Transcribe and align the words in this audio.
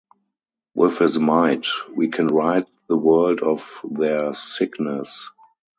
With 0.73 0.97
his 0.97 1.19
might, 1.19 1.67
we 1.95 2.07
can 2.07 2.25
ride 2.27 2.65
the 2.89 2.97
world 2.97 3.41
of 3.41 3.81
there 3.87 4.33
sickness. 4.33 5.29